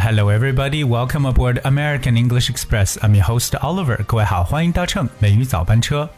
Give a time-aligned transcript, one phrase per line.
[0.00, 0.84] hello everybody.
[0.84, 2.96] Welcome aboard American English Express.
[3.02, 4.02] I'm your host Oliver.
[4.04, 6.08] 各位好，欢迎搭乘美语早班车。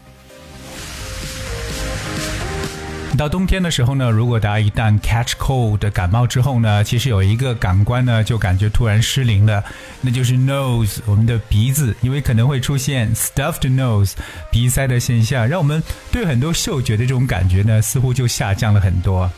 [3.17, 9.63] 到冬天的时候呢，如果大家一旦 catch cold 感冒之后呢，其实有一个感官呢就感觉突然失灵了，
[10.01, 14.13] 那就是 nose 我们的鼻子，因为可能会出现 stuffed nose
[14.51, 19.31] 鼻塞的现象，让我们对很多嗅觉的这种感觉呢似乎就下降了很多。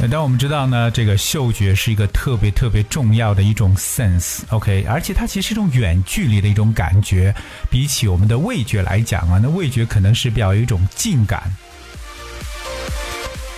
[0.00, 7.34] 那当我们知道呢，这个嗅觉是一个特别特别重要的一种 sense，OK，而且它其实是一种远距离的一种感觉，
[7.68, 11.42] 比起我们的味觉来讲啊，那味觉可能是比较有一种近感，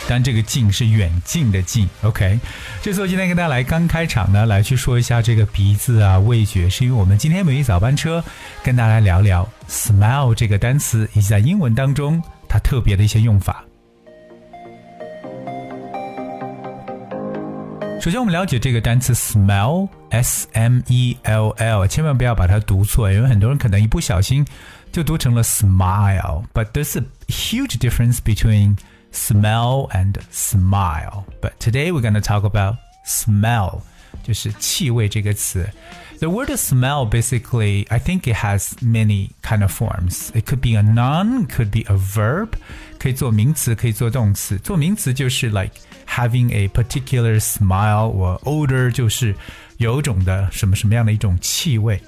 [0.09, 2.41] 但这个近是远近的近，OK。
[2.81, 8.25] 这次我今天跟大家来刚开场呢，来去说一下这个鼻子啊，味觉，是因为我们今天美语早班车
[8.65, 13.63] 跟大家来聊聊 smell 这个单词，以及在英文当中它特别的一些用法。
[18.00, 24.46] 首先，我们了解这个单词 smell，s m e l l，千万不要把它读错，因为很多人可能一不小心
[24.92, 28.78] 就读成了 smile。But there's a huge difference between
[29.12, 31.24] smell and smile.
[31.42, 32.76] But today we're going to talk about
[33.08, 33.82] smell，
[34.30, 35.70] 就是气味这个词。
[36.20, 40.30] The word smell basically, I think it has many kind of forms.
[40.34, 42.52] It could be a noun, could be a verb，
[42.98, 44.58] 可以做名词，可以做动词。
[44.58, 45.72] 做名词就是 like
[46.08, 49.36] having a particular smile or odor，就是
[49.78, 52.02] 有一种的什么什么样的一种气味。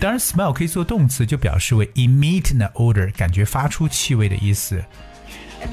[0.00, 4.84] 当然，smell 可以做动词，就表示为 emit an odor，感觉发出气味的意思。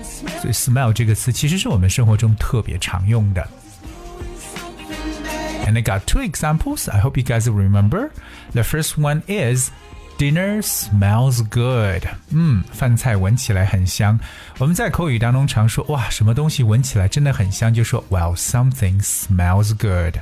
[0.04, 3.50] 所以，smell 这个词其实是我们生活中特别常用的。
[5.66, 6.88] And I got two examples.
[6.88, 8.12] I hope you guys will remember.
[8.54, 9.72] The first one is
[10.18, 12.08] Dinner smells good。
[12.30, 14.18] 嗯，饭菜闻起来很香。
[14.60, 20.20] 我们在口语当中常说，哇，什么东西闻起来真的很香，就说 Well, something smells good。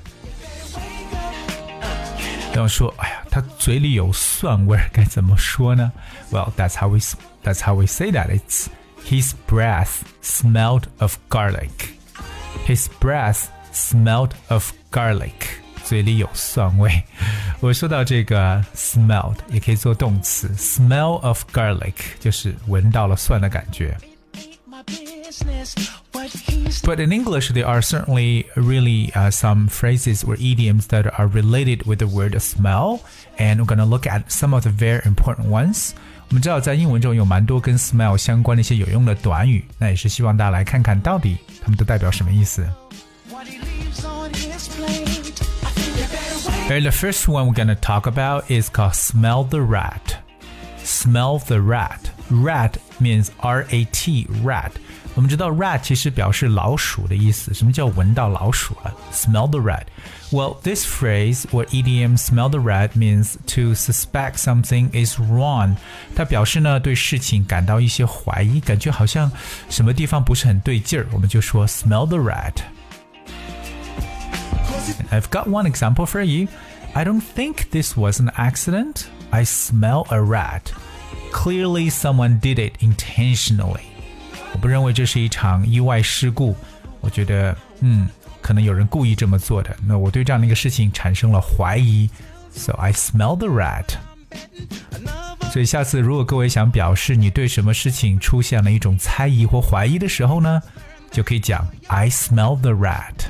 [2.56, 5.92] 要说，哎呀，他嘴里有蒜味儿，该怎么说呢？
[6.32, 7.00] Well, that's how we
[7.44, 8.30] that's how we say that.
[8.30, 8.68] It's
[9.06, 11.70] his breath smelled of garlic.
[12.66, 15.32] His breath smelled of garlic.
[15.84, 17.04] 嘴里有蒜味。
[17.60, 23.98] 我说到这个 smelled 也可以做动词，smell of garlic 就是闻到了蒜的感觉。
[26.84, 32.00] But in English, there are certainly really uh, some phrases or idioms that are related with
[32.00, 33.02] the word smell,
[33.38, 35.92] and we're going to look at some of the very important ones.
[36.30, 42.66] 我们知道，在英文中有蛮多跟 smell 相关的一些有用的短语，那也是希望大家来看看到底它们都代表什么意思。
[46.70, 50.18] And the first one we're gonna talk about is called smell the rat.
[50.84, 52.12] Smell the rat.
[52.30, 54.72] Rat means R-A-T, rat.
[55.16, 57.54] 我们知道 rat 其实表示老鼠的意思。
[57.54, 58.94] 什么叫闻到老鼠了？
[59.12, 59.84] Smell the rat.
[60.32, 65.76] Well, this phrase or idiom "smell the rat" means to suspect something is wrong.
[66.16, 69.32] 它表示呢对事情感到一些怀疑，感觉好像
[69.70, 72.56] 什么地方不是很对劲儿，我们就说 "smell the rat."
[75.12, 76.48] I've got one example for you.
[76.94, 79.06] I don't think this was an accident.
[79.32, 80.72] I smell a rat.
[81.32, 83.82] Clearly, someone did it intentionally.
[84.54, 86.56] 我不认为这是一场意外事故。
[87.02, 88.08] 我觉得，嗯，
[88.42, 89.76] 可能有人故意这么做的。
[89.86, 92.10] 那我对这样的一个事情产生了怀疑。
[92.52, 93.96] So I smell the rat.
[95.52, 100.62] 所以下次如果各位想表示你对什么事情出现了一种猜疑或怀疑的时候呢，
[101.12, 103.26] 就可以讲 I smell the rat。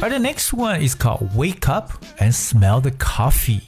[0.00, 3.60] 而 the next one is called wake up and smell the coffee。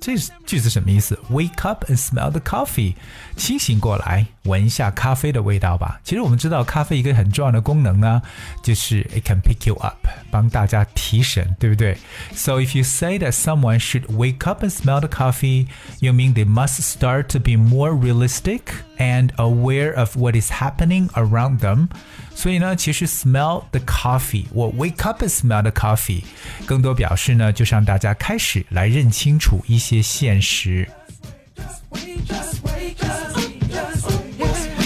[0.00, 0.16] 这
[0.46, 1.18] 句子什么意思？
[1.30, 2.94] Wake up and smell the coffee，
[3.36, 6.00] 清醒过来，闻一下咖啡的味道吧。
[6.04, 8.22] 其实我们知道，咖啡一个很重要的功能呢，
[8.62, 9.96] 就是 it can pick you up，
[10.30, 11.96] 帮大家提神，对不对？
[12.32, 15.66] So if you say that someone should wake up and smell the coffee,
[15.98, 18.60] you mean they must start to be more realistic
[19.00, 21.88] and aware of what is happening around them.
[22.34, 26.24] 所以呢，其实 smell the coffee 或 wake up and smell the coffee，
[26.66, 30.88] 更多表示呢，就是让大家开始来认清楚一些现实。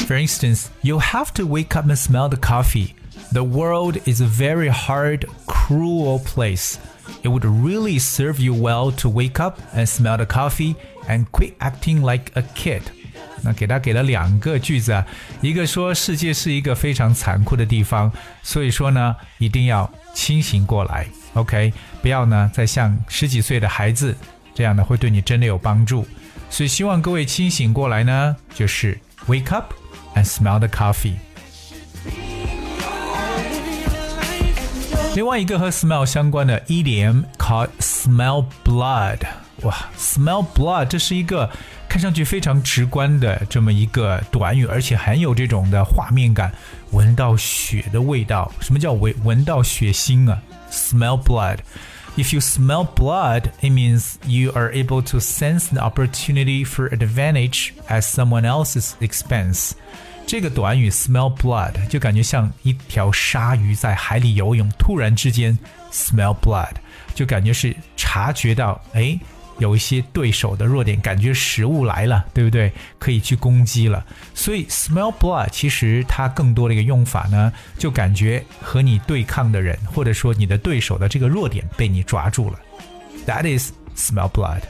[0.07, 2.95] For instance, you have to wake up and smell the coffee.
[3.33, 6.79] The world is a very hard, cruel place.
[7.23, 10.75] It would really serve you well to wake up and smell the coffee
[11.09, 12.91] and quit acting like a kid.
[13.46, 15.06] 那给他给了两个句子啊，
[15.40, 18.12] 一个说世界是一个非常残酷的地方，
[18.42, 21.06] 所以说呢，一定要清醒过来
[21.36, 21.72] ，OK，
[22.02, 24.16] 不要呢再像十几岁的孩子
[24.56, 26.08] 这样呢，会对你真的有帮助。
[26.50, 29.74] 所以希望各位清醒过来呢，就是 wake up
[30.16, 31.14] and smell the coffee。
[35.16, 39.20] 另外一个和 smell 相关的 idiom called smell blood。
[39.62, 41.50] 哇，smell blood，这是一个
[41.88, 46.52] 看上去非常直观的这么一个短语，而且很有这种的画面感。
[46.92, 51.60] 闻到血的味道，什么叫闻闻到血腥啊？Smell blood.
[52.18, 57.72] If you smell blood, it means you are able to sense the opportunity for advantage
[57.88, 59.72] at someone else's expense.
[60.28, 65.58] 这个短语 smell blood 就感觉像一条鲨鱼在海里游泳，突然之间
[65.92, 66.74] smell blood
[67.14, 69.18] 就感觉是察觉到，哎。
[69.59, 72.73] 有一些对手的弱点，感觉食物来了，对不对？
[72.99, 74.05] 可以去攻击了。
[74.35, 82.59] 所以 smell blood 其实它更多的一个用法呢，就感觉和你对抗的人，或者说你的对手的这个弱点被你抓住了。
[83.27, 84.63] That is smell blood.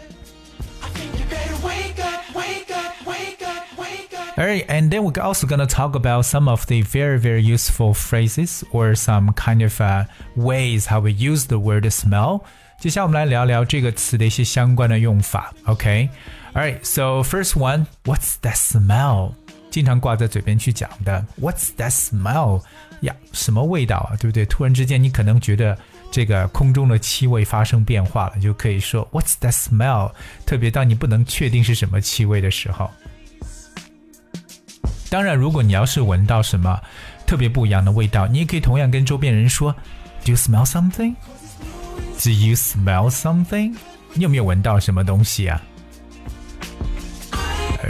[4.36, 8.64] Alright, and then we're also gonna talk about some of the very, very useful phrases
[8.72, 12.40] or some kind of uh, ways how we use the word smell.
[12.85, 15.51] 接下来我们来聊聊这个词的一些相关的用法。
[15.63, 19.31] ，OK？All right，so first one，what's that smell？
[19.71, 22.61] 经常挂在嘴边去讲的，What's that smell？
[23.01, 24.13] 呀，什么味道啊？
[24.17, 24.45] 对不对？
[24.45, 25.75] 突然之间，你可能觉得
[26.11, 30.11] 这个空中的气味发生变化了，就可以说 What's that smell？
[30.45, 32.91] 特别当你不能确定是什么气味的时候。
[35.09, 36.79] 当然，如果你要是闻到什么
[37.25, 39.73] 特别不一样的味道，你也可以同样跟周边人说
[40.23, 41.15] ，Do you smell something？
[42.23, 43.75] Do you smell something？
[44.13, 45.61] 你有没有闻到什么东西啊？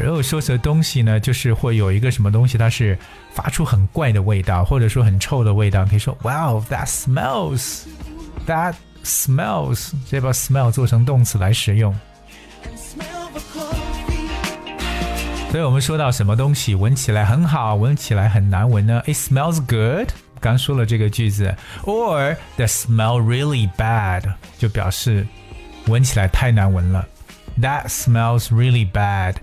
[0.04, 2.98] 如果说这东西呢，就是会有一个什么东西，它是
[3.34, 7.84] 发出很怪的味道，或者说很臭的味道，可以说 Wow, that smells.
[8.46, 8.74] That
[9.06, 9.92] smells.
[9.92, 11.96] 直接把 smell 做成动词来使用。
[15.52, 20.10] 所以我们说到什么东西闻起来很好，闻起来很难闻呢？It smells good.
[20.45, 21.55] 刚说了这个句子，
[21.85, 24.23] or the smell really bad，
[24.59, 25.27] 就表示
[25.87, 27.07] 闻起来太难闻了。
[27.61, 29.37] That smells really bad。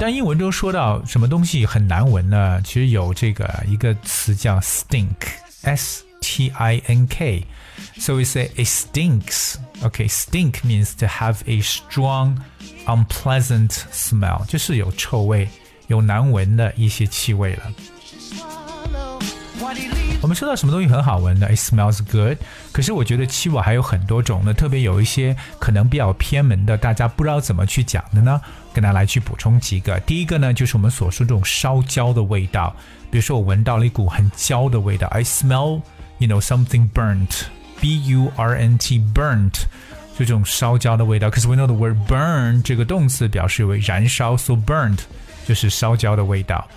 [0.00, 2.60] 但英文中说到什么东西很难闻呢？
[2.64, 9.56] 其实有这个一个词叫 stink，s t i n k。So we say it stinks.
[9.82, 12.36] Okay, stink means to have a strong,
[12.86, 15.48] unpleasant smell，就是有臭味。
[15.87, 17.63] 有难闻的一些气味了。
[20.21, 22.37] 我们说到什么东西很好闻的，it smells good。
[22.71, 28.41] 可是我觉得气味还有很多种呢，特别有一些可能比较偏门的，大家不知道怎么去讲的呢，
[28.73, 29.99] 跟大家来去补充几个。
[29.99, 32.75] 第一个呢，就是我们所说这种烧焦的味道，
[33.11, 35.81] 比如说我闻到了一股很焦的味道，I smell
[36.17, 39.53] you know something burnt，b u r n t burnt，
[40.17, 41.29] 就这种烧焦的味道。
[41.29, 44.99] 可是 we know the word burn 这个动词表示为燃烧，so burnt。
[45.45, 46.67] 就是烧焦的味道。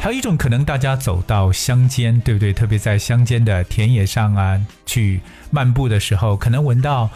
[0.00, 2.52] 还有一种可能，大家走到乡间，对不对？
[2.52, 5.20] 特别在乡间的田野上啊，去
[5.50, 7.08] 漫步的时候，可能闻到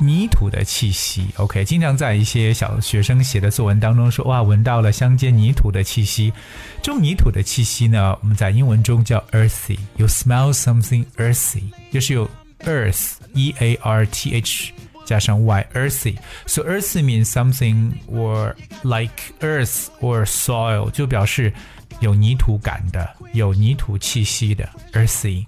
[0.00, 1.28] 泥土的气息。
[1.36, 6.32] OK，经常在一些小学生写的作文当中说，哇，闻到了乡间泥土的气息。
[6.80, 9.78] 这种泥土的气息呢，我们在英文中叫 earthy。
[9.96, 12.26] You smell something earthy，就是有
[12.60, 14.72] earth，e a r t h。
[15.04, 16.16] 加上 y earthy.
[16.46, 21.52] So earthy means something or like earth or soil，就表示
[22.00, 25.46] 有泥土感的，有泥土气息的 earthy。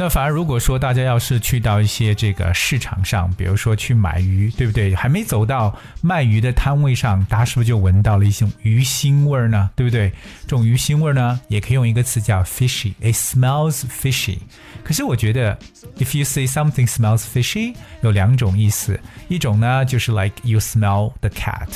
[0.00, 4.94] 那反而如果说大家要是去到一些这个市场上，比如说去买鱼，对不对？
[4.94, 9.68] 还没走到卖鱼的摊位上，大家是不是就闻到了一种鱼腥味儿呢？
[9.74, 10.10] 对不对？
[10.42, 14.38] 这种鱼腥味儿呢，也可以用一个词叫 fishy，it smells fishy。
[14.84, 15.58] 可是我觉得
[15.98, 21.68] ，if you say something smells fishy，有两种意思，一种呢就是 like you smell the cat，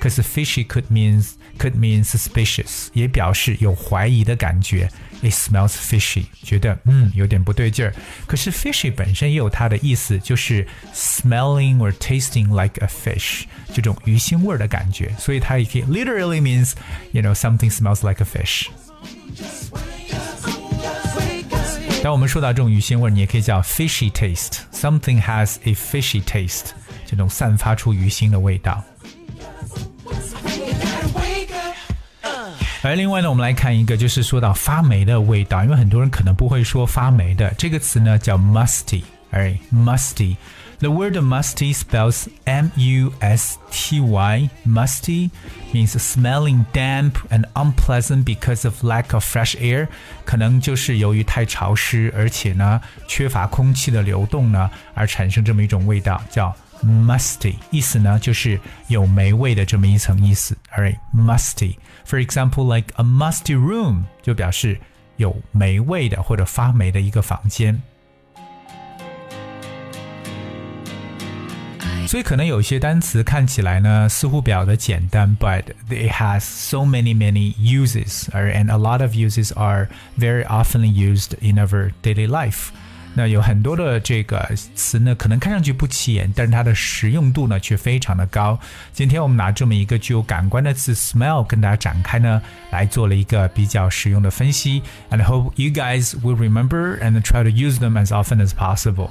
[0.00, 4.88] 可是 fishy could means could mean suspicious，也表示有怀疑的感觉。
[5.22, 7.94] It smells fishy，觉得嗯有点不对劲儿。
[8.26, 15.14] 可是 fishy 本身也有它的意思，就是 smelling or tasting like a fish，这种鱼腥味儿的感觉。
[15.18, 16.74] 所以它也可以 literally means
[17.12, 18.66] you know something smells like a fish。
[22.02, 26.66] 当我们说到这种鱼腥味儿，你也可以叫 fishy taste。Something has a fishy taste，
[27.06, 28.84] 这种散发出鱼腥的味道。
[32.82, 43.30] 而另外呢，我们来看一个，就是说到发霉的味道，因为很多人可能不会说发霉的这个词呢，叫 musty，哎，musty。The word musty spells M-U-S-T-Y.
[44.66, 45.30] Musty
[45.72, 49.88] means smelling damp and unpleasant because of lack of fresh air.
[50.26, 52.78] 可能就是由于太潮湿，而且呢
[53.08, 56.54] 缺乏空气的流动呢，而产生这么一种味道，叫
[56.84, 60.56] musty，意思呢就是有霉味的这么一层意思。
[60.76, 61.76] Alright, musty.
[62.06, 64.78] For example, like a musty room 就表示
[65.16, 67.82] 有霉味的或者发霉的一个房间。
[72.06, 81.32] 所以可能有些单词看起来呢似乎比较的简单，but it has so many many uses, and a lot of uses are very often used
[81.40, 82.68] in our daily life.
[83.18, 88.60] 那有很多的这个词呢，可能看上去不起眼，但是它的实用度呢却非常的高。
[88.92, 94.82] 今天我们拿这么一个具有感官的词 smell 跟大家展开呢，来做了一个比较实用的分析。
[95.10, 99.08] And I hope you guys will remember and try to use them as often as possible.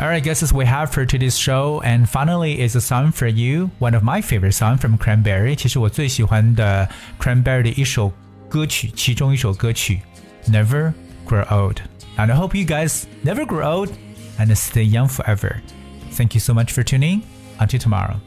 [0.00, 1.82] Alright, guys, that's we have for today's show.
[1.82, 5.54] And finally, is a song for you, one of my favorite songs from Cranberry.
[5.54, 6.88] 其实我最喜欢的
[7.20, 8.12] Cranberry 的一首
[8.48, 10.00] 歌曲，其中一首歌曲
[10.47, 10.93] Never
[11.25, 11.81] Grow Old.
[12.17, 13.97] And I hope you guys never grow old
[14.37, 15.61] and stay young forever.
[16.11, 17.23] Thank you so much for tuning.
[17.59, 18.19] Until tomorrow.